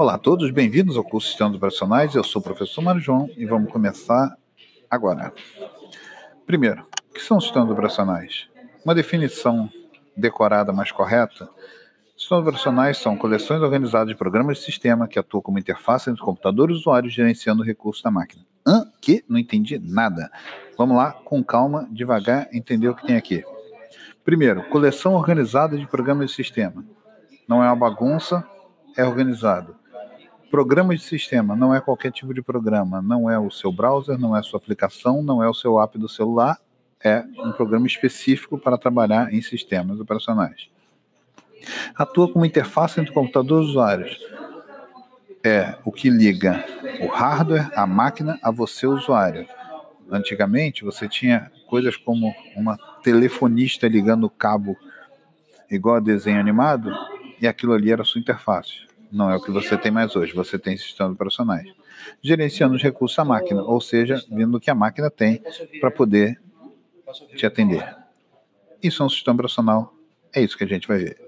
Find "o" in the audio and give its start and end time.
2.40-2.42, 7.10-7.14, 17.62-17.66, 22.88-22.94, 33.38-33.50, 35.48-35.54, 45.84-45.92, 47.02-47.06, 54.24-54.30, 59.36-59.40, 64.56-64.60